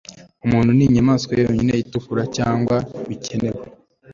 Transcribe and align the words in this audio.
Umuntu 0.45 0.71
ninyamaswa 0.77 1.31
yonyine 1.43 1.73
itukura 1.83 2.23
Cyangwa 2.37 2.75
bikenewe 3.07 3.63